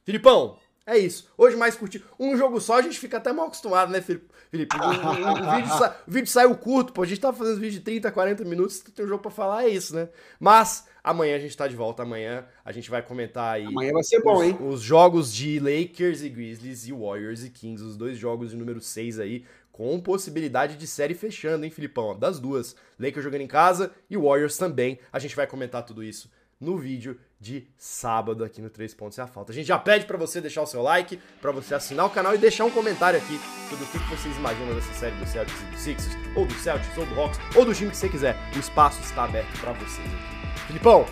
Filipão, 0.04 0.58
é 0.88 0.96
isso. 0.96 1.30
Hoje 1.36 1.54
mais 1.54 1.76
curtido. 1.76 2.06
Um 2.18 2.34
jogo 2.34 2.58
só 2.62 2.78
a 2.78 2.82
gente 2.82 2.98
fica 2.98 3.18
até 3.18 3.30
mal 3.30 3.48
acostumado, 3.48 3.92
né, 3.92 4.00
Felipe? 4.00 4.26
O, 4.50 4.56
vídeo, 4.56 5.68
sa... 5.78 5.96
o 6.06 6.10
vídeo 6.10 6.30
saiu 6.30 6.56
curto, 6.56 6.94
pô. 6.94 7.02
A 7.02 7.06
gente 7.06 7.20
tá 7.20 7.30
fazendo 7.30 7.60
vídeo 7.60 7.78
de 7.78 7.84
30, 7.84 8.10
40 8.10 8.42
minutos, 8.46 8.80
tem 8.80 9.04
um 9.04 9.08
jogo 9.08 9.20
pra 9.20 9.30
falar, 9.30 9.64
é 9.64 9.68
isso, 9.68 9.94
né? 9.94 10.08
Mas 10.40 10.86
amanhã 11.04 11.36
a 11.36 11.38
gente 11.38 11.54
tá 11.54 11.68
de 11.68 11.76
volta. 11.76 12.04
Amanhã 12.04 12.46
a 12.64 12.72
gente 12.72 12.88
vai 12.88 13.02
comentar 13.02 13.56
aí. 13.56 13.66
Amanhã 13.66 13.92
vai 13.92 14.02
ser 14.02 14.22
bom, 14.22 14.38
os, 14.38 14.42
hein? 14.42 14.58
Os 14.62 14.80
jogos 14.80 15.30
de 15.34 15.60
Lakers 15.60 16.22
e 16.22 16.30
Grizzlies 16.30 16.86
e 16.86 16.92
Warriors 16.92 17.44
e 17.44 17.50
Kings, 17.50 17.84
os 17.84 17.94
dois 17.94 18.16
jogos 18.16 18.52
de 18.52 18.56
número 18.56 18.80
6 18.80 19.20
aí, 19.20 19.44
com 19.78 20.00
possibilidade 20.00 20.76
de 20.76 20.88
série 20.88 21.14
fechando, 21.14 21.64
hein, 21.64 21.70
Filipão? 21.70 22.18
Das 22.18 22.40
duas. 22.40 22.74
Lakers 22.98 23.22
jogando 23.22 23.42
em 23.42 23.46
casa 23.46 23.92
e 24.10 24.16
Warriors 24.16 24.58
também. 24.58 24.98
A 25.12 25.20
gente 25.20 25.36
vai 25.36 25.46
comentar 25.46 25.84
tudo 25.84 26.02
isso 26.02 26.28
no 26.60 26.76
vídeo 26.76 27.16
de 27.38 27.68
sábado 27.76 28.42
aqui 28.42 28.60
no 28.60 28.68
3 28.68 28.92
Pontos 28.94 29.16
e 29.18 29.20
a 29.20 29.28
Falta. 29.28 29.52
A 29.52 29.54
gente 29.54 29.68
já 29.68 29.78
pede 29.78 30.04
para 30.04 30.18
você 30.18 30.40
deixar 30.40 30.62
o 30.62 30.66
seu 30.66 30.82
like, 30.82 31.20
para 31.40 31.52
você 31.52 31.76
assinar 31.76 32.06
o 32.06 32.10
canal 32.10 32.34
e 32.34 32.38
deixar 32.38 32.64
um 32.64 32.72
comentário 32.72 33.20
aqui 33.20 33.38
sobre 33.70 33.84
o 33.84 33.88
que 33.88 33.98
vocês 34.16 34.36
imaginam 34.36 34.74
dessa 34.74 34.92
série 34.94 35.14
do 35.14 35.24
Celtics 35.24 35.60
e 35.60 35.64
do 35.66 35.78
Sixers, 35.78 36.16
ou 36.34 36.44
do 36.44 36.54
Celtics, 36.54 36.98
ou 36.98 37.06
do 37.06 37.20
Hawks, 37.20 37.38
ou 37.54 37.64
do 37.64 37.72
time 37.72 37.92
que 37.92 37.96
você 37.96 38.08
quiser. 38.08 38.36
O 38.56 38.58
espaço 38.58 39.00
está 39.00 39.26
aberto 39.26 39.60
para 39.60 39.74
vocês 39.74 40.04
aqui. 40.04 40.66
Filipão, 40.66 41.06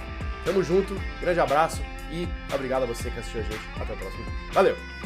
tamo 0.45 0.65
junto, 0.65 0.93
grande 1.21 1.39
abraço 1.39 1.81
e 2.11 2.27
obrigado 2.53 2.83
a 2.83 2.87
você 2.87 3.13
que 3.13 3.21
assistiu 3.21 3.43
a 3.43 3.45
gente. 3.45 3.65
Até 3.81 3.93
o 3.93 3.97
próximo 3.97 4.25
vídeo. 4.25 4.53
Valeu! 4.53 5.06